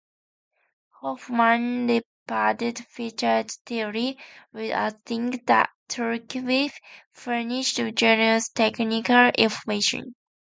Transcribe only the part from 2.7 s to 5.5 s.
Fischer's theory, reasserting